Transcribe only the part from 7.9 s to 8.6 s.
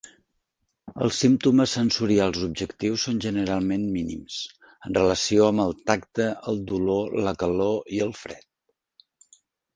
i el fred.